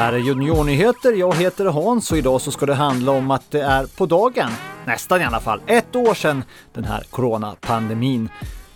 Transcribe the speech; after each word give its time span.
här 0.00 0.12
är 0.12 0.18
Juniornyheter. 0.18 1.12
Jag 1.12 1.34
heter 1.34 1.64
Hans 1.64 2.12
och 2.12 2.18
idag 2.18 2.40
så 2.40 2.50
ska 2.50 2.66
det 2.66 2.74
handla 2.74 3.12
om 3.12 3.30
att 3.30 3.50
det 3.50 3.60
är 3.60 3.86
på 3.86 4.06
dagen, 4.06 4.50
nästan 4.86 5.20
i 5.20 5.24
alla 5.24 5.40
fall, 5.40 5.60
ett 5.66 5.96
år 5.96 6.14
sedan 6.14 6.44
den 6.72 6.84
här 6.84 7.02
coronapandemin 7.10 8.28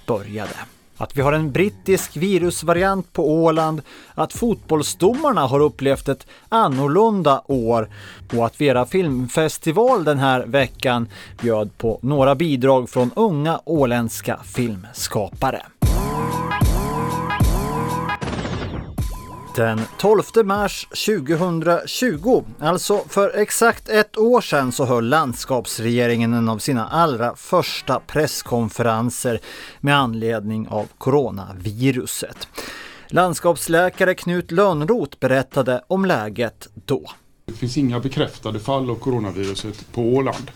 började. 0.07 0.55
Att 0.97 1.17
vi 1.17 1.23
har 1.23 1.33
en 1.33 1.53
brittisk 1.53 2.17
virusvariant 2.17 3.13
på 3.13 3.33
Åland, 3.33 3.83
att 4.15 4.33
fotbollsdomarna 4.33 5.47
har 5.47 5.61
upplevt 5.61 6.09
ett 6.09 6.27
annorlunda 6.49 7.43
år 7.47 7.89
och 8.37 8.47
att 8.47 8.61
Vera 8.61 8.87
filmfestival 8.87 10.05
den 10.05 10.19
här 10.19 10.47
veckan 10.47 11.09
bjöd 11.43 11.79
på 11.79 11.99
några 12.03 12.35
bidrag 12.35 12.91
från 12.91 13.11
unga 13.17 13.61
åländska 13.65 14.39
filmskapare. 14.45 15.63
Den 19.55 19.81
12 19.99 20.23
mars 20.45 20.87
2020, 21.07 22.45
alltså 22.61 23.05
för 23.09 23.37
exakt 23.39 23.89
ett 23.89 24.19
år 24.19 24.41
sedan, 24.41 24.73
så 24.73 24.85
höll 24.85 25.09
landskapsregeringen 25.09 26.33
en 26.33 26.49
av 26.49 26.59
sina 26.59 26.89
allra 26.89 27.37
första 27.37 28.01
presskonferenser 28.01 29.41
med 29.81 29.99
anledning 29.99 30.69
av 30.69 30.87
coronaviruset. 30.99 32.49
Landskapsläkare 33.09 34.15
Knut 34.15 34.51
Lönnroth 34.51 35.19
berättade 35.21 35.85
om 35.87 36.05
läget 36.05 36.69
då. 36.75 37.11
Det 37.47 37.53
finns 37.53 37.77
inga 37.77 38.01
bekräftade 38.01 38.61
fall 38.61 38.91
av 38.91 38.95
coronaviruset 38.95 39.93
på 39.93 40.03
Åland. 40.03 40.51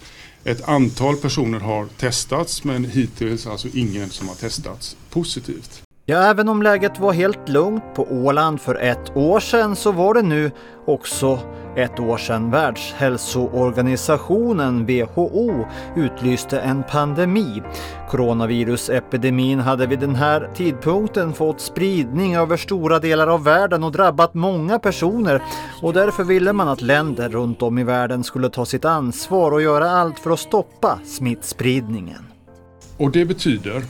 Ett 0.45 0.69
antal 0.69 1.17
personer 1.17 1.61
har 1.61 1.87
testats 1.87 2.65
men 2.65 2.84
hittills 2.84 3.47
alltså 3.47 3.69
ingen 3.75 4.11
som 4.11 4.28
har 4.28 4.34
testats 4.34 4.97
positivt. 5.11 5.88
Ja, 6.11 6.19
även 6.19 6.48
om 6.48 6.62
läget 6.62 6.98
var 6.98 7.12
helt 7.12 7.48
lugnt 7.48 7.85
på 7.95 8.07
Åland 8.11 8.61
för 8.61 8.75
ett 8.75 9.17
år 9.17 9.41
sedan 9.41 9.77
så 9.77 9.93
var 9.93 10.15
det 10.15 10.23
nu 10.23 10.50
också 10.84 11.39
ett 11.77 12.00
år 12.00 12.17
sedan 12.17 12.50
Världshälsoorganisationen 12.50 14.87
WHO 14.87 15.67
utlyste 15.97 16.61
en 16.61 16.83
pandemi. 16.83 17.62
Coronavirusepidemin 18.11 19.61
hade 19.61 19.87
vid 19.87 19.98
den 19.98 20.15
här 20.15 20.50
tidpunkten 20.55 21.33
fått 21.33 21.61
spridning 21.61 22.37
över 22.37 22.56
stora 22.56 22.98
delar 22.98 23.27
av 23.27 23.45
världen 23.45 23.84
och 23.84 23.93
drabbat 23.93 24.34
många 24.34 24.78
personer 24.78 25.43
och 25.83 25.93
därför 25.93 26.25
ville 26.25 26.53
man 26.53 26.69
att 26.69 26.81
länder 26.81 27.28
runt 27.28 27.62
om 27.62 27.78
i 27.78 27.84
världen 27.84 28.25
skulle 28.25 28.50
ta 28.50 28.67
sitt 28.67 28.84
ansvar 28.84 29.53
och 29.53 29.62
göra 29.62 29.91
allt 29.91 30.19
för 30.19 30.31
att 30.31 30.41
stoppa 30.41 30.98
smittspridningen. 31.05 32.27
Och 32.97 33.11
det 33.11 33.25
betyder 33.25 33.83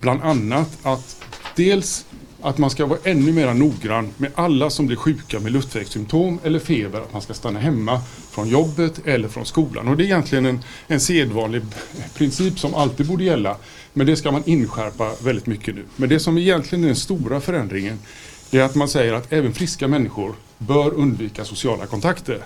bland 0.00 0.22
annat 0.22 0.78
att 0.82 1.22
Dels 1.56 2.06
att 2.42 2.58
man 2.58 2.70
ska 2.70 2.86
vara 2.86 2.98
ännu 3.04 3.32
mer 3.32 3.54
noggrann 3.54 4.10
med 4.16 4.30
alla 4.34 4.70
som 4.70 4.86
blir 4.86 4.96
sjuka 4.96 5.40
med 5.40 5.52
luftvägssymptom 5.52 6.38
eller 6.44 6.58
feber, 6.58 7.00
att 7.00 7.12
man 7.12 7.22
ska 7.22 7.34
stanna 7.34 7.60
hemma 7.60 8.00
från 8.30 8.48
jobbet 8.48 9.06
eller 9.06 9.28
från 9.28 9.46
skolan. 9.46 9.88
Och 9.88 9.96
det 9.96 10.02
är 10.02 10.04
egentligen 10.04 10.46
en, 10.46 10.60
en 10.86 11.00
sedvanlig 11.00 11.62
princip 12.14 12.58
som 12.58 12.74
alltid 12.74 13.06
borde 13.06 13.24
gälla. 13.24 13.56
Men 13.92 14.06
det 14.06 14.16
ska 14.16 14.32
man 14.32 14.42
inskärpa 14.46 15.12
väldigt 15.22 15.46
mycket 15.46 15.74
nu. 15.74 15.84
Men 15.96 16.08
det 16.08 16.20
som 16.20 16.38
egentligen 16.38 16.84
är 16.84 16.88
den 16.88 16.96
stora 16.96 17.40
förändringen 17.40 17.98
är 18.50 18.60
att 18.60 18.74
man 18.74 18.88
säger 18.88 19.12
att 19.12 19.32
även 19.32 19.52
friska 19.52 19.88
människor 19.88 20.34
bör 20.58 20.94
undvika 20.94 21.44
sociala 21.44 21.86
kontakter. 21.86 22.44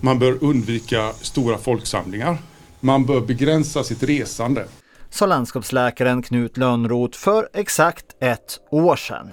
Man 0.00 0.18
bör 0.18 0.44
undvika 0.44 1.12
stora 1.20 1.58
folksamlingar. 1.58 2.38
Man 2.80 3.06
bör 3.06 3.20
begränsa 3.20 3.84
sitt 3.84 4.02
resande 4.02 4.66
sa 5.14 5.26
landskapsläkaren 5.26 6.22
Knut 6.22 6.56
Lönnroth 6.56 7.18
för 7.18 7.48
exakt 7.52 8.04
ett 8.20 8.60
år 8.70 8.96
sedan. 8.96 9.30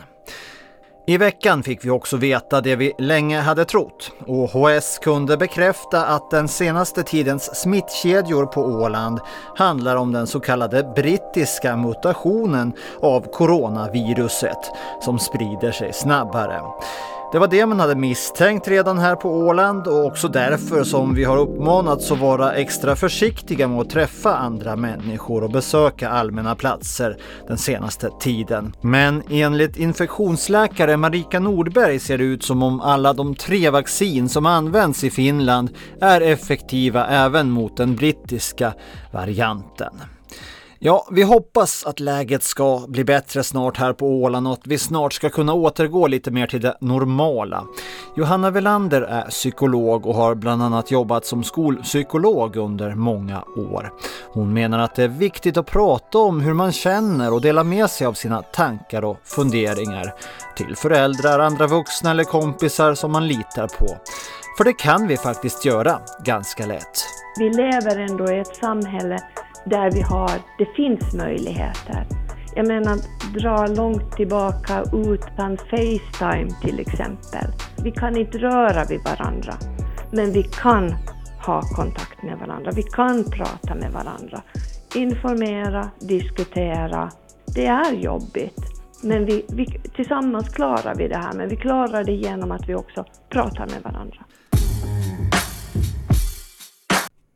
I 1.07 1.17
veckan 1.17 1.63
fick 1.63 1.85
vi 1.85 1.89
också 1.89 2.17
veta 2.17 2.61
det 2.61 2.75
vi 2.75 2.93
länge 2.97 3.39
hade 3.39 3.65
trott. 3.65 4.11
OHS 4.27 4.99
kunde 4.99 5.37
bekräfta 5.37 6.05
att 6.05 6.31
den 6.31 6.47
senaste 6.47 7.03
tidens 7.03 7.61
smittkedjor 7.61 8.45
på 8.45 8.61
Åland 8.61 9.19
handlar 9.55 9.95
om 9.95 10.11
den 10.11 10.27
så 10.27 10.39
kallade 10.39 10.83
brittiska 10.95 11.75
mutationen 11.75 12.73
av 13.01 13.31
coronaviruset 13.31 14.71
som 15.01 15.19
sprider 15.19 15.71
sig 15.71 15.93
snabbare. 15.93 16.61
Det 17.31 17.39
var 17.39 17.47
det 17.47 17.65
man 17.65 17.79
hade 17.79 17.95
misstänkt 17.95 18.67
redan 18.67 18.97
här 18.97 19.15
på 19.15 19.29
Åland 19.29 19.87
och 19.87 20.05
också 20.05 20.27
därför 20.27 20.83
som 20.83 21.15
vi 21.15 21.23
har 21.23 21.37
uppmanats 21.37 22.11
att 22.11 22.19
vara 22.19 22.53
extra 22.53 22.95
försiktiga 22.95 23.67
med 23.67 23.81
att 23.81 23.89
träffa 23.89 24.35
andra 24.35 24.75
människor 24.75 25.43
och 25.43 25.51
besöka 25.51 26.09
allmänna 26.09 26.55
platser 26.55 27.17
den 27.47 27.57
senaste 27.57 28.09
tiden. 28.19 28.75
Men 28.81 29.23
enligt 29.29 29.77
infektionsläkare 29.77 30.97
Marika 30.97 31.39
Nordberg 31.39 31.99
ser 31.99 32.17
det 32.17 32.23
ut 32.23 32.43
som 32.43 32.63
om 32.63 32.81
alla 32.81 33.13
de 33.13 33.35
tre 33.35 33.69
vaccin 33.69 34.29
som 34.29 34.45
används 34.45 35.03
i 35.03 35.09
Finland 35.09 35.69
är 36.01 36.21
effektiva 36.21 37.07
även 37.07 37.49
mot 37.49 37.77
den 37.77 37.95
brittiska 37.95 38.73
varianten. 39.11 39.93
Ja, 40.83 41.07
vi 41.11 41.23
hoppas 41.23 41.85
att 41.85 41.99
läget 41.99 42.43
ska 42.43 42.85
bli 42.87 43.03
bättre 43.03 43.43
snart 43.43 43.77
här 43.77 43.93
på 43.93 44.07
Åland 44.07 44.47
och 44.47 44.53
att 44.53 44.67
vi 44.67 44.77
snart 44.77 45.13
ska 45.13 45.29
kunna 45.29 45.53
återgå 45.53 46.07
lite 46.07 46.31
mer 46.31 46.47
till 46.47 46.61
det 46.61 46.77
normala. 46.81 47.63
Johanna 48.15 48.49
Velander 48.49 49.01
är 49.01 49.29
psykolog 49.29 50.05
och 50.05 50.15
har 50.15 50.35
bland 50.35 50.63
annat 50.63 50.91
jobbat 50.91 51.25
som 51.25 51.43
skolpsykolog 51.43 52.55
under 52.55 52.95
många 52.95 53.43
år. 53.57 53.91
Hon 54.33 54.53
menar 54.53 54.79
att 54.79 54.95
det 54.95 55.03
är 55.03 55.07
viktigt 55.07 55.57
att 55.57 55.65
prata 55.65 56.17
om 56.17 56.41
hur 56.41 56.53
man 56.53 56.71
känner 56.71 57.33
och 57.33 57.41
dela 57.41 57.63
med 57.63 57.89
sig 57.89 58.07
av 58.07 58.13
sina 58.13 58.41
tankar 58.41 59.03
och 59.03 59.17
funderingar 59.23 60.13
till 60.55 60.75
föräldrar, 60.75 61.39
andra 61.39 61.67
vuxna 61.67 62.11
eller 62.11 62.23
kompisar 62.23 62.93
som 62.93 63.11
man 63.11 63.27
litar 63.27 63.67
på. 63.67 63.97
För 64.57 64.63
det 64.63 64.73
kan 64.73 65.07
vi 65.07 65.17
faktiskt 65.17 65.65
göra 65.65 65.99
ganska 66.23 66.65
lätt. 66.65 67.05
Vi 67.39 67.49
lever 67.49 67.97
ändå 67.97 68.31
i 68.31 68.39
ett 68.39 68.55
samhälle 68.55 69.19
där 69.65 69.91
vi 69.91 70.01
har, 70.01 70.31
det 70.57 70.65
finns 70.75 71.13
möjligheter. 71.13 72.07
Jag 72.55 72.67
menar, 72.67 72.97
dra 73.39 73.67
långt 73.67 74.11
tillbaka 74.11 74.83
utan 74.93 75.57
Facetime 75.57 76.49
till 76.61 76.79
exempel. 76.79 77.51
Vi 77.83 77.91
kan 77.91 78.17
inte 78.17 78.37
röra 78.37 78.85
vid 78.85 79.03
varandra, 79.03 79.53
men 80.11 80.31
vi 80.31 80.43
kan 80.43 80.95
ha 81.45 81.61
kontakt 81.61 82.23
med 82.23 82.37
varandra. 82.37 82.71
Vi 82.75 82.83
kan 82.83 83.23
prata 83.23 83.75
med 83.75 83.91
varandra, 83.91 84.41
informera, 84.95 85.89
diskutera. 85.99 87.11
Det 87.55 87.65
är 87.65 87.93
jobbigt, 87.93 88.59
men 89.03 89.25
vi, 89.25 89.45
vi, 89.49 89.65
tillsammans 89.95 90.49
klarar 90.49 90.95
vi 90.95 91.07
det 91.07 91.17
här, 91.17 91.33
men 91.33 91.49
vi 91.49 91.55
klarar 91.55 92.03
det 92.03 92.13
genom 92.13 92.51
att 92.51 92.69
vi 92.69 92.75
också 92.75 93.05
pratar 93.29 93.67
med 93.67 93.81
varandra. 93.83 94.25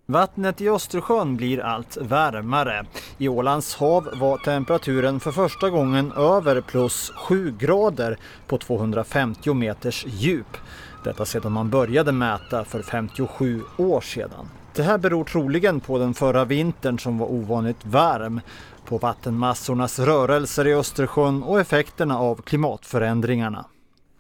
Vattnet 0.08 0.62
i 0.62 0.70
Östersjön 0.70 1.36
blir 1.36 1.60
allt 1.60 1.98
varmare. 2.02 2.86
I 3.18 3.28
Ålands 3.28 3.76
hav 3.76 4.10
var 4.14 4.38
temperaturen 4.38 5.20
för 5.20 5.32
första 5.32 5.70
gången 5.70 6.12
över 6.12 6.62
plus 6.62 7.12
7 7.16 7.56
grader 7.60 8.18
på 8.48 8.58
250 8.58 9.54
meters 9.54 10.06
djup. 10.08 10.58
Detta 11.04 11.26
sedan 11.26 11.52
man 11.52 11.70
började 11.70 12.12
mäta 12.12 12.66
för 12.66 12.82
57 12.82 13.62
år 13.78 14.02
sedan. 14.02 14.50
Det 14.76 14.84
här 14.84 14.98
beror 14.98 15.24
troligen 15.24 15.80
på 15.80 15.98
den 15.98 16.14
förra 16.14 16.46
vintern 16.46 17.00
som 17.00 17.18
var 17.18 17.28
ovanligt 17.28 17.86
varm, 17.86 18.42
på 18.86 18.98
vattenmassornas 18.98 20.00
rörelser 20.00 20.68
i 20.68 20.74
Östersjön 20.74 21.44
och 21.44 21.60
effekterna 21.60 22.20
av 22.20 22.42
klimatförändringarna. 22.42 23.66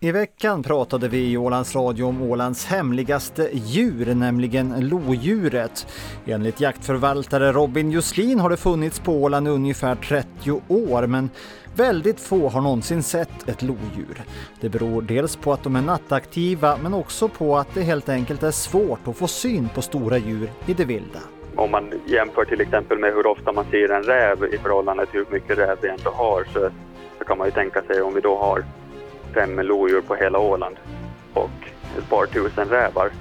I 0.05 0.11
veckan 0.11 0.63
pratade 0.63 1.07
vi 1.07 1.31
i 1.31 1.37
Ålands 1.37 1.75
Radio 1.75 2.03
om 2.03 2.21
Ålands 2.21 2.65
hemligaste 2.65 3.49
djur, 3.53 4.15
nämligen 4.15 4.89
lodjuret. 4.89 5.87
Enligt 6.25 6.61
jaktförvaltare 6.61 7.51
Robin 7.51 7.91
Juslin 7.91 8.39
har 8.39 8.49
det 8.49 8.57
funnits 8.57 8.99
på 8.99 9.11
Åland 9.11 9.47
i 9.47 9.51
ungefär 9.51 9.95
30 9.95 10.61
år, 10.67 11.07
men 11.07 11.29
väldigt 11.75 12.19
få 12.19 12.49
har 12.49 12.61
någonsin 12.61 13.03
sett 13.03 13.49
ett 13.49 13.61
lodjur. 13.61 14.23
Det 14.61 14.69
beror 14.69 15.01
dels 15.01 15.35
på 15.35 15.53
att 15.53 15.63
de 15.63 15.75
är 15.75 15.81
nattaktiva, 15.81 16.77
men 16.83 16.93
också 16.93 17.27
på 17.27 17.57
att 17.57 17.73
det 17.73 17.81
helt 17.81 18.09
enkelt 18.09 18.43
är 18.43 18.51
svårt 18.51 19.07
att 19.07 19.17
få 19.17 19.27
syn 19.27 19.69
på 19.75 19.81
stora 19.81 20.17
djur 20.17 20.49
i 20.65 20.73
det 20.73 20.85
vilda. 20.85 21.19
Om 21.55 21.71
man 21.71 21.93
jämför 22.05 22.45
till 22.45 22.61
exempel 22.61 22.99
med 22.99 23.13
hur 23.13 23.27
ofta 23.27 23.51
man 23.51 23.65
ser 23.71 23.91
en 23.91 24.03
räv 24.03 24.53
i 24.53 24.57
förhållande 24.57 25.05
till 25.05 25.19
hur 25.19 25.33
mycket 25.33 25.57
räv 25.57 25.77
vi 25.81 25.89
ändå 25.89 26.09
har 26.09 26.43
så, 26.53 26.69
så 27.17 27.25
kan 27.25 27.37
man 27.37 27.47
ju 27.47 27.51
tänka 27.51 27.81
sig 27.81 28.01
om 28.01 28.13
vi 28.13 28.21
då 28.21 28.37
har 28.37 28.63
fem 29.35 29.59
lodjur 29.59 30.01
på 30.01 30.15
hela 30.15 30.39
Åland 30.39 30.75
och 31.33 31.51
ett 31.97 32.09
par 32.09 32.25
tusen 32.25 32.69
rävar 32.69 33.11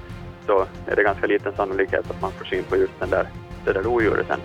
så 0.45 0.65
är 0.87 0.95
det 0.95 1.03
ganska 1.03 1.27
liten 1.27 1.53
sannolikhet 1.55 2.11
att 2.11 2.21
man 2.21 2.31
får 2.31 2.45
syn 2.45 2.63
på 2.63 2.77
just 2.77 2.99
den 2.99 3.09
där, 3.09 3.27
det 3.65 3.73
där 3.73 3.83
lodjuret 3.83 4.27
sen. 4.27 4.39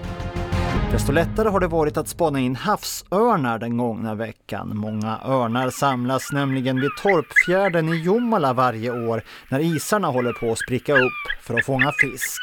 Desto 0.92 1.12
lättare 1.12 1.48
har 1.48 1.60
det 1.60 1.66
varit 1.66 1.96
att 1.96 2.08
spana 2.08 2.40
in 2.40 2.56
havsörnar 2.56 3.58
den 3.58 3.76
gångna 3.76 4.14
veckan. 4.14 4.76
Många 4.76 5.18
örnar 5.24 5.70
samlas 5.70 6.32
nämligen 6.32 6.80
vid 6.80 6.90
Torpfjärden 7.02 7.88
i 7.88 7.96
Jomala 7.96 8.52
varje 8.52 8.90
år 8.90 9.22
när 9.50 9.60
isarna 9.60 10.08
håller 10.08 10.32
på 10.32 10.52
att 10.52 10.58
spricka 10.58 10.92
upp 10.92 11.42
för 11.42 11.54
att 11.54 11.64
fånga 11.64 11.92
fisk. 11.92 12.40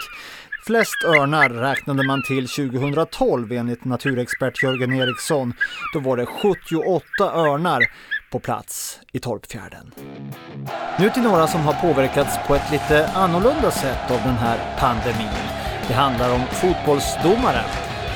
Flest 0.65 1.03
örnar 1.06 1.50
räknade 1.50 2.03
man 2.03 2.24
till 2.24 2.47
2012 2.47 3.51
enligt 3.51 3.85
naturexpert 3.85 4.63
Jörgen 4.63 4.94
Eriksson. 4.94 5.53
Då 5.94 6.00
var 6.00 6.18
det 6.18 6.25
78 6.25 7.03
örnar 7.19 7.83
på 8.31 8.39
plats 8.39 9.00
i 9.13 9.19
Torpfjärden. 9.19 9.94
Nu 11.00 11.09
till 11.09 11.24
några 11.24 11.47
som 11.47 11.62
har 11.62 11.74
påverkats 11.74 12.38
på 12.47 12.56
ett 12.56 12.71
lite 12.71 13.07
annorlunda 13.07 13.71
sätt 13.71 14.12
av 14.12 14.19
den 14.24 14.38
här 14.38 14.77
pandemin. 14.79 15.38
Det 15.88 15.94
handlar 15.94 16.33
om 16.33 16.41
fotbollsdomare. 16.51 17.62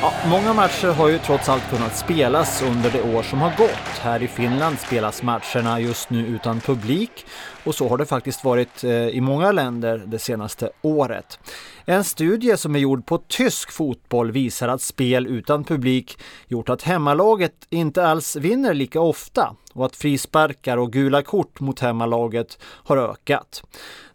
Ja, 0.01 0.13
många 0.29 0.53
matcher 0.53 0.87
har 0.87 1.09
ju 1.09 1.17
trots 1.17 1.49
allt 1.49 1.69
kunnat 1.69 1.97
spelas 1.97 2.61
under 2.61 2.89
det 2.91 3.01
år 3.01 3.23
som 3.23 3.41
har 3.41 3.57
gått. 3.57 3.99
Här 4.01 4.23
i 4.23 4.27
Finland 4.27 4.79
spelas 4.79 5.23
matcherna 5.23 5.79
just 5.79 6.09
nu 6.09 6.27
utan 6.27 6.59
publik 6.59 7.25
och 7.63 7.75
så 7.75 7.87
har 7.87 7.97
det 7.97 8.05
faktiskt 8.05 8.43
varit 8.43 8.83
eh, 8.83 8.91
i 8.91 9.21
många 9.21 9.51
länder 9.51 10.03
det 10.05 10.19
senaste 10.19 10.69
året. 10.81 11.39
En 11.85 12.03
studie 12.03 12.57
som 12.57 12.75
är 12.75 12.79
gjord 12.79 13.05
på 13.05 13.17
tysk 13.17 13.71
fotboll 13.71 14.31
visar 14.31 14.67
att 14.67 14.81
spel 14.81 15.27
utan 15.27 15.63
publik 15.63 16.19
gjort 16.47 16.69
att 16.69 16.81
hemmalaget 16.81 17.53
inte 17.69 18.07
alls 18.07 18.35
vinner 18.35 18.73
lika 18.73 19.01
ofta 19.01 19.55
och 19.73 19.85
att 19.85 19.95
frisparkar 19.95 20.77
och 20.77 20.93
gula 20.93 21.21
kort 21.21 21.59
mot 21.59 21.79
hemmalaget 21.79 22.57
har 22.63 22.97
ökat. 22.97 23.63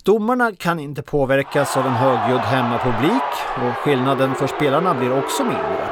Domarna 0.05 0.53
kan 0.53 0.79
inte 0.79 1.03
påverkas 1.03 1.77
av 1.77 1.87
en 1.87 1.93
högljudd 1.93 2.41
hemmapublik 2.41 3.23
och 3.57 3.77
skillnaden 3.77 4.35
för 4.35 4.47
spelarna 4.47 4.95
blir 4.95 5.19
också 5.19 5.45
mindre. 5.45 5.89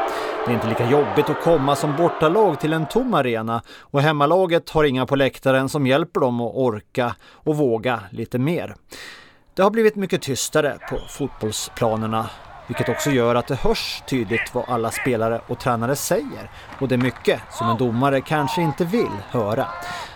Det 0.46 0.50
är 0.50 0.54
inte 0.54 0.68
lika 0.68 0.90
jobbigt 0.90 1.30
att 1.30 1.42
komma 1.42 1.76
som 1.76 1.96
bortalag 1.96 2.60
till 2.60 2.72
en 2.72 2.86
tom 2.86 3.14
arena 3.14 3.62
och 3.80 4.00
hemmalaget 4.00 4.70
har 4.70 4.84
inga 4.84 5.06
på 5.06 5.16
läktaren 5.16 5.68
som 5.68 5.86
hjälper 5.86 6.20
dem 6.20 6.40
att 6.40 6.54
orka 6.54 7.14
och 7.32 7.56
våga 7.56 8.00
lite 8.10 8.38
mer. 8.38 8.74
Det 9.54 9.62
har 9.62 9.70
blivit 9.70 9.96
mycket 9.96 10.22
tystare 10.22 10.78
på 10.90 10.96
fotbollsplanerna 11.08 12.26
vilket 12.66 12.88
också 12.88 13.10
gör 13.10 13.34
att 13.34 13.46
det 13.46 13.54
hörs 13.54 14.02
tydligt 14.06 14.54
vad 14.54 14.64
alla 14.68 14.90
spelare 14.90 15.40
och 15.46 15.58
tränare 15.58 15.96
säger 15.96 16.50
och 16.80 16.88
det 16.88 16.94
är 16.94 16.98
mycket 16.98 17.40
som 17.50 17.70
en 17.70 17.76
domare 17.76 18.20
kanske 18.20 18.62
inte 18.62 18.84
vill 18.84 19.16
höra. 19.30 19.66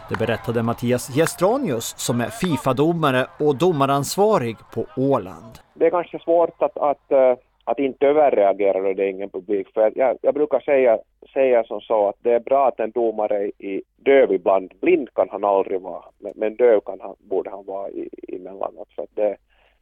Det 0.09 0.19
berättade 0.19 0.63
Mattias 0.63 1.15
Gestranius 1.15 1.99
som 1.99 2.21
är 2.21 2.29
Fifa-domare 2.29 3.27
och 3.39 3.57
domaransvarig 3.57 4.57
på 4.75 4.87
Åland. 4.97 5.59
Det 5.75 5.87
är 5.87 5.91
kanske 5.91 6.19
svårt 6.19 6.63
att, 6.63 6.77
att, 6.77 7.13
eh, 7.13 7.35
att 7.71 7.79
inte 7.79 8.07
överreagera 8.07 8.81
då 8.81 8.93
det 8.93 9.05
är 9.05 9.11
ingen 9.11 9.31
publik. 9.31 9.69
För 9.75 9.93
jag, 9.95 10.19
jag 10.23 10.35
brukar 10.35 10.61
säga, 10.61 10.99
säga 11.33 11.65
som 11.65 11.81
så 11.81 12.09
att 12.09 12.17
det 12.23 12.33
är 12.33 12.41
bra 12.41 12.69
att 12.69 12.81
en 12.81 12.91
domare 12.91 13.51
är 13.59 13.81
döv 13.97 14.33
ibland. 14.33 14.73
Blind 14.81 15.15
kan 15.15 15.29
han 15.31 15.45
aldrig 15.45 15.81
vara, 15.81 16.05
men, 16.19 16.33
men 16.37 16.57
döv 16.57 16.81
kan 16.81 17.01
han, 17.01 17.17
borde 17.19 17.51
han 17.51 17.65
vara 17.65 17.91
i, 17.91 18.09
emellanåt. 18.29 18.89
För 18.95 19.07
det, 19.15 19.37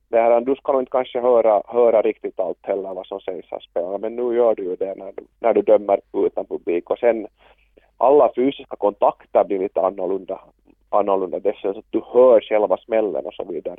det 0.08 0.20
här, 0.20 0.40
du 0.40 0.54
ska 0.54 0.72
nog 0.72 0.82
inte 0.82 0.90
kanske 0.90 1.20
höra, 1.20 1.62
höra 1.66 2.02
riktigt 2.02 2.40
allt 2.40 2.58
heller 2.62 2.94
vad 2.94 3.06
som 3.06 3.20
sägs 3.20 3.52
av 3.52 3.58
spelarna, 3.58 3.98
men 3.98 4.16
nu 4.16 4.36
gör 4.36 4.54
du 4.54 4.62
ju 4.62 4.76
det 4.76 4.94
när 4.94 5.12
du, 5.16 5.22
när 5.40 5.54
du 5.54 5.62
dömer 5.62 6.00
utan 6.12 6.46
publik. 6.46 6.90
Och 6.90 6.98
sen 6.98 7.26
alla 7.96 8.32
fysiska 8.36 8.76
kontakter 8.76 9.44
blir 9.44 9.58
lite 9.58 9.80
annorlunda, 9.80 10.40
annorlunda 10.90 11.38
dessutom, 11.38 11.72
så 11.72 11.78
att 11.78 11.84
du 11.90 12.02
hör 12.12 12.40
själva 12.40 12.76
smällen 12.76 13.26
och 13.26 13.34
så 13.34 13.44
vidare. 13.44 13.76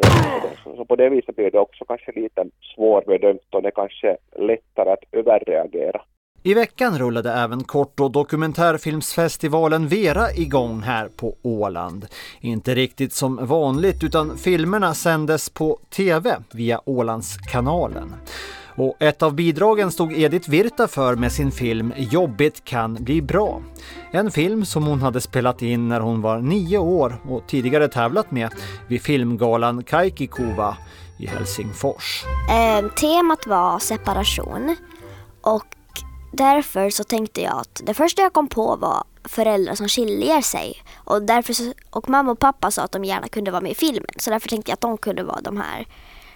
Så 0.75 0.85
på 0.85 0.95
det 0.95 1.09
viset 1.09 1.35
blir 1.35 1.51
det 1.51 1.59
också 1.59 1.85
kanske 1.85 2.11
lite 2.11 2.45
svårbedömt 2.75 3.53
och 3.55 3.61
det 3.61 3.69
är 3.69 3.71
kanske 3.71 4.17
lättare 4.35 4.89
att 4.89 5.03
överreagera. 5.11 6.01
I 6.43 6.53
veckan 6.53 6.97
rullade 6.97 7.31
även 7.31 7.63
kort 7.63 7.99
och 7.99 8.11
dokumentärfilmsfestivalen 8.11 9.87
Vera 9.87 10.31
igång 10.31 10.79
här 10.79 11.09
på 11.19 11.35
Åland. 11.41 12.05
Inte 12.41 12.75
riktigt 12.75 13.13
som 13.13 13.45
vanligt 13.45 14.03
utan 14.03 14.37
filmerna 14.37 14.93
sändes 14.93 15.49
på 15.49 15.79
TV 15.97 16.35
via 16.53 16.81
Ålandskanalen. 16.85 18.13
Och 18.77 18.95
ett 18.99 19.23
av 19.23 19.33
bidragen 19.33 19.91
stod 19.91 20.13
Edith 20.13 20.49
Virta 20.49 20.87
för 20.87 21.15
med 21.15 21.31
sin 21.31 21.51
film 21.51 21.93
Jobbigt 21.97 22.63
kan 22.63 22.93
bli 22.93 23.21
bra. 23.21 23.61
En 24.11 24.31
film 24.31 24.65
som 24.65 24.83
hon 24.83 25.01
hade 25.01 25.21
spelat 25.21 25.61
in 25.61 25.87
när 25.89 25.99
hon 25.99 26.21
var 26.21 26.37
nio 26.37 26.77
år 26.77 27.21
och 27.29 27.47
tidigare 27.47 27.87
tävlat 27.87 28.31
med 28.31 28.49
vid 28.87 29.01
filmgalan 29.01 29.83
Kaikikuva 29.83 30.77
i 31.19 31.27
Helsingfors. 31.27 32.23
Eh, 32.49 32.89
temat 32.89 33.47
var 33.47 33.79
separation 33.79 34.75
och 35.41 35.65
därför 36.33 36.89
så 36.89 37.03
tänkte 37.03 37.41
jag 37.41 37.57
att 37.57 37.81
det 37.83 37.93
första 37.93 38.21
jag 38.21 38.33
kom 38.33 38.47
på 38.47 38.75
var 38.75 39.03
föräldrar 39.23 39.75
som 39.75 39.87
skiljer 39.87 40.41
sig. 40.41 40.83
Och, 40.95 41.21
därför 41.21 41.53
så, 41.53 41.73
och 41.89 42.09
mamma 42.09 42.31
och 42.31 42.39
pappa 42.39 42.71
sa 42.71 42.81
att 42.81 42.91
de 42.91 43.05
gärna 43.05 43.27
kunde 43.27 43.51
vara 43.51 43.61
med 43.61 43.71
i 43.71 43.75
filmen. 43.75 44.11
Så 44.17 44.29
därför 44.29 44.49
tänkte 44.49 44.71
jag 44.71 44.73
att 44.73 44.81
de 44.81 44.97
kunde 44.97 45.23
vara 45.23 45.41
de 45.41 45.57
här 45.57 45.87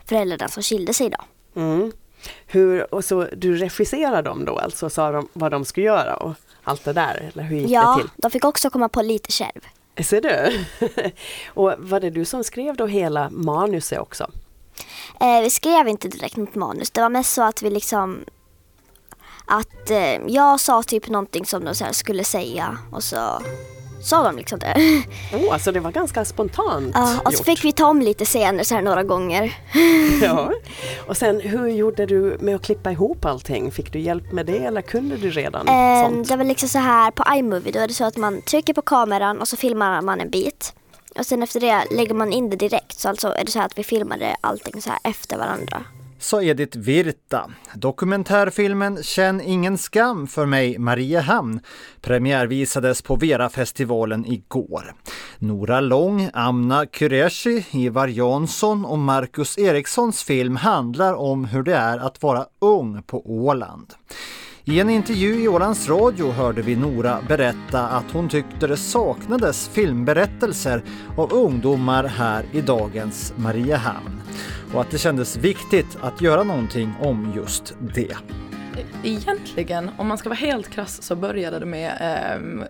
föräldrarna 0.06 0.50
som 0.50 0.64
skilde 0.64 0.94
sig 0.94 1.10
då. 1.10 1.18
Mm. 1.62 1.92
Hur, 2.48 2.94
och 2.94 3.06
så 3.06 3.28
du 3.38 3.56
regisserar 3.56 4.22
dem 4.22 4.46
då 4.46 4.58
alltså, 4.58 4.90
sa 4.90 5.12
de 5.12 5.28
vad 5.34 5.52
de 5.52 5.66
ska 5.66 5.82
göra 5.82 6.16
och 6.16 6.34
allt 6.64 6.84
det 6.84 6.94
där? 6.94 7.32
Eller 7.34 7.44
hur 7.44 7.58
gick 7.58 7.70
ja, 7.70 7.96
det 7.96 8.02
till? 8.02 8.12
de 8.16 8.32
fick 8.32 8.46
också 8.46 8.70
komma 8.70 8.90
på 8.90 9.02
lite 9.02 9.32
själv. 9.32 9.62
Ser 10.04 10.22
du? 10.22 10.66
och 11.54 11.74
var 11.78 12.00
det 12.00 12.10
du 12.10 12.26
som 12.26 12.44
skrev 12.44 12.76
då 12.76 12.86
hela 12.86 13.30
manuset 13.30 14.00
också? 14.00 14.32
Eh, 15.20 15.42
vi 15.42 15.50
skrev 15.50 15.88
inte 15.88 16.08
direkt 16.08 16.38
något 16.38 16.56
manus. 16.56 16.92
Det 16.92 17.02
var 17.02 17.10
mest 17.10 17.34
så 17.34 17.44
att 17.44 17.62
vi 17.62 17.70
liksom 17.70 18.26
att 19.46 19.90
eh, 19.90 20.28
jag 20.28 20.60
sa 20.60 20.84
typ 20.84 21.10
någonting 21.10 21.46
som 21.46 21.66
de 21.66 21.76
så 21.76 21.86
skulle 21.92 22.24
säga 22.24 22.78
och 22.92 23.04
så 23.04 23.42
sa 24.04 24.24
de 24.24 24.38
liksom 24.38 24.60
det. 24.60 25.04
Oh, 25.34 25.54
alltså 25.54 25.72
det 25.72 25.80
var 25.80 25.92
ganska 25.92 26.26
spontant 26.26 26.92
Ja, 26.96 27.20
och 27.26 27.34
så 27.34 27.38
gjort. 27.38 27.46
fick 27.46 27.66
vi 27.66 27.72
ta 27.72 27.86
om 27.86 28.02
lite 28.02 28.26
scener 28.26 28.64
så 28.64 28.76
här 28.76 28.82
några 28.82 29.04
gånger. 29.04 29.54
Ja. 30.22 30.52
Och 31.08 31.18
sen 31.18 31.40
hur 31.40 31.68
gjorde 31.68 32.06
du 32.06 32.38
med 32.40 32.56
att 32.56 32.62
klippa 32.62 32.92
ihop 32.92 33.26
allting? 33.26 33.72
Fick 33.72 33.94
du 33.94 34.00
hjälp 34.00 34.32
med 34.32 34.46
det 34.46 34.58
eller 34.58 34.82
kunde 34.82 35.18
du 35.18 35.32
redan 35.32 35.68
Eh, 35.68 36.06
sånt? 36.10 36.28
det 36.28 36.36
var 36.36 36.44
liksom 36.44 36.70
så 36.70 36.80
här 36.80 37.12
på 37.12 37.24
iMovie, 37.36 37.72
då 37.72 37.80
är 37.80 37.88
det 37.88 37.94
så 37.94 38.06
att 38.06 38.18
man 38.18 38.42
trycker 38.42 38.74
på 38.74 38.82
kameran 38.82 39.42
och 39.42 39.48
så 39.48 39.58
filmar 39.58 40.02
man 40.02 40.22
en 40.22 40.30
bit. 40.30 40.74
Och 41.20 41.26
sen 41.26 41.44
efter 41.44 41.60
det 41.60 41.84
lägger 41.92 42.14
man 42.14 42.34
in 42.34 42.50
det 42.50 42.56
direkt, 42.56 43.00
så 43.00 43.10
alltså 43.10 43.28
är 43.28 43.46
det 43.46 43.52
så 43.52 43.60
här 43.60 43.66
att 43.66 43.78
vi 43.78 43.84
filmade 43.84 44.36
allting 44.42 44.82
så 44.82 44.90
här 44.90 45.00
efter 45.04 45.38
varandra. 45.38 45.84
Sa 46.22 46.42
Edith 46.42 46.78
Virta. 46.78 47.50
Dokumentärfilmen 47.74 49.04
Känn 49.04 49.42
ingen 49.42 49.78
skam 49.78 50.28
för 50.28 50.46
mig 50.46 50.78
Mariehamn 50.78 51.60
premiärvisades 52.02 53.02
på 53.02 53.16
Vera-festivalen 53.16 54.26
igår. 54.26 54.94
Nora 55.40 55.82
Lång, 55.82 56.30
Amna 56.34 56.86
Kureshi, 56.86 57.66
Ivar 57.72 58.08
Jansson 58.08 58.86
och 58.86 59.00
Marcus 59.00 59.58
Erikssons 59.58 60.24
film 60.24 60.56
handlar 60.56 61.14
om 61.14 61.46
hur 61.46 61.64
det 61.64 61.76
är 61.76 61.98
att 61.98 62.24
vara 62.24 62.46
ung 62.60 63.04
på 63.04 63.32
Åland. 63.46 63.94
I 64.64 64.80
en 64.80 64.90
intervju 64.90 65.44
i 65.44 65.48
Ålands 65.48 65.90
Radio 65.90 66.32
hörde 66.32 66.62
vi 66.62 66.76
Nora 66.76 67.20
berätta 67.28 67.88
att 67.88 68.12
hon 68.12 68.30
tyckte 68.30 68.68
det 68.68 68.78
saknades 68.78 69.68
filmberättelser 69.68 70.84
av 71.18 71.34
ungdomar 71.34 72.04
här 72.04 72.46
i 72.52 72.62
dagens 72.62 73.34
Mariehamn 73.38 74.21
och 74.74 74.82
att 74.82 74.92
det 74.92 74.98
kändes 74.98 75.38
viktigt 75.38 75.98
att 76.02 76.22
göra 76.22 76.44
någonting 76.44 76.94
om 77.00 77.34
just 77.36 77.74
det. 77.96 78.16
Egentligen, 79.04 79.92
om 79.98 80.08
man 80.08 80.18
ska 80.18 80.30
vara 80.30 80.38
helt 80.38 80.70
krass, 80.70 81.02
så 81.02 81.16
började 81.16 81.60
det 81.60 81.66
med, 81.66 81.92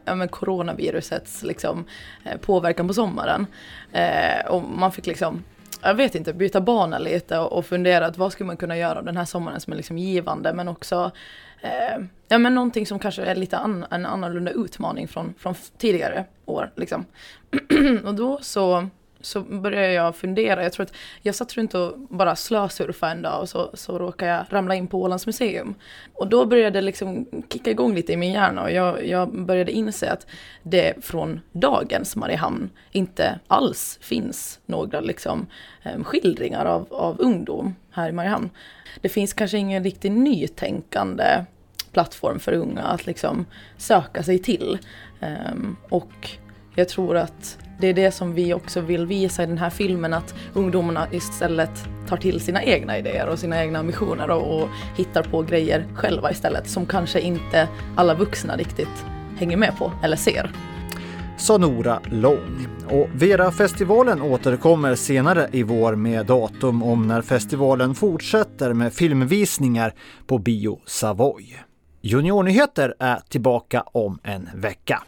eh, 0.05 0.15
med 0.15 0.31
coronavirusets 0.31 1.43
liksom, 1.43 1.85
eh, 2.23 2.37
påverkan 2.37 2.87
på 2.87 2.93
sommaren. 2.93 3.47
Eh, 3.91 4.45
och 4.49 4.63
man 4.63 4.91
fick 4.91 5.05
liksom, 5.05 5.43
jag 5.81 5.95
vet 5.95 6.15
inte, 6.15 6.33
byta 6.33 6.61
bana 6.61 6.99
lite 6.99 7.39
och, 7.39 7.57
och 7.57 7.65
fundera 7.65 8.05
att 8.05 8.17
vad 8.17 8.31
skulle 8.31 8.47
man 8.47 8.57
kunna 8.57 8.77
göra 8.77 9.01
den 9.01 9.17
här 9.17 9.25
sommaren 9.25 9.59
som 9.59 9.73
är 9.73 9.77
liksom 9.77 9.97
givande 9.97 10.53
men 10.53 10.67
också 10.67 11.11
eh, 11.61 12.03
ja, 12.27 12.37
men 12.37 12.55
någonting 12.55 12.85
som 12.85 12.99
kanske 12.99 13.23
är 13.23 13.35
lite 13.35 13.57
an, 13.57 13.85
en 13.91 14.05
annorlunda 14.05 14.51
utmaning 14.51 15.07
från, 15.07 15.33
från 15.37 15.55
tidigare 15.77 16.25
år. 16.45 16.71
Liksom. 16.75 17.05
och 18.05 18.15
då 18.15 18.39
så 18.41 18.89
så 19.21 19.41
började 19.41 19.93
jag 19.93 20.15
fundera. 20.15 20.63
Jag 20.63 20.73
tror 20.73 20.85
att 20.85 20.93
jag 21.21 21.35
satt 21.35 21.57
runt 21.57 21.73
och 21.73 21.99
bara 21.99 22.35
slösurfade 22.35 23.11
en 23.11 23.21
dag 23.21 23.41
och 23.41 23.49
så, 23.49 23.71
så 23.73 23.99
råkade 23.99 24.31
jag 24.31 24.45
ramla 24.49 24.75
in 24.75 24.87
på 24.87 25.01
Ålands 25.01 25.25
museum. 25.25 25.75
Och 26.13 26.27
då 26.27 26.45
började 26.45 26.77
det 26.79 26.81
liksom 26.81 27.25
kicka 27.49 27.71
igång 27.71 27.95
lite 27.95 28.13
i 28.13 28.17
min 28.17 28.31
hjärna 28.31 28.63
och 28.63 28.71
jag, 28.71 29.07
jag 29.07 29.45
började 29.45 29.71
inse 29.71 30.11
att 30.11 30.27
det 30.63 31.05
från 31.05 31.39
dagens 31.51 32.15
Mariehamn 32.15 32.69
inte 32.91 33.39
alls 33.47 33.99
finns 34.01 34.59
några 34.65 34.99
liksom, 34.99 35.47
ehm, 35.83 36.03
skildringar 36.03 36.65
av, 36.65 36.87
av 36.93 37.15
ungdom 37.19 37.75
här 37.91 38.09
i 38.09 38.11
Mariehamn. 38.11 38.49
Det 39.01 39.09
finns 39.09 39.33
kanske 39.33 39.57
ingen 39.57 39.83
riktigt 39.83 40.11
nytänkande 40.11 41.45
plattform 41.91 42.39
för 42.39 42.53
unga 42.53 42.81
att 42.81 43.05
liksom 43.05 43.45
söka 43.77 44.23
sig 44.23 44.39
till. 44.39 44.79
Um, 45.19 45.75
och 45.89 46.29
jag 46.75 46.89
tror 46.89 47.17
att 47.17 47.57
det 47.81 47.87
är 47.87 47.93
det 47.93 48.11
som 48.11 48.33
vi 48.33 48.53
också 48.53 48.81
vill 48.81 49.05
visa 49.05 49.43
i 49.43 49.45
den 49.45 49.57
här 49.57 49.69
filmen, 49.69 50.13
att 50.13 50.35
ungdomarna 50.53 51.07
istället 51.11 51.85
tar 52.07 52.17
till 52.17 52.39
sina 52.39 52.63
egna 52.63 52.97
idéer 52.97 53.27
och 53.27 53.39
sina 53.39 53.63
egna 53.63 53.79
ambitioner 53.79 54.29
och, 54.29 54.61
och 54.61 54.69
hittar 54.97 55.23
på 55.23 55.41
grejer 55.41 55.85
själva 55.95 56.31
istället, 56.31 56.69
som 56.69 56.85
kanske 56.85 57.19
inte 57.19 57.67
alla 57.95 58.13
vuxna 58.13 58.57
riktigt 58.57 59.05
hänger 59.37 59.57
med 59.57 59.77
på 59.77 59.91
eller 60.03 60.17
ser. 60.17 60.51
Sa 61.37 61.57
Nora 61.57 61.99
Lång. 62.05 62.67
Och 62.89 63.07
Vera-festivalen 63.13 64.21
återkommer 64.21 64.95
senare 64.95 65.49
i 65.51 65.63
vår 65.63 65.95
med 65.95 66.25
datum 66.25 66.83
om 66.83 67.07
när 67.07 67.21
festivalen 67.21 67.95
fortsätter 67.95 68.73
med 68.73 68.93
filmvisningar 68.93 69.93
på 70.27 70.37
Bio 70.37 70.79
Savoy. 70.85 71.59
Juniornyheter 72.01 72.95
är 72.99 73.19
tillbaka 73.29 73.81
om 73.81 74.19
en 74.23 74.49
vecka. 74.55 75.03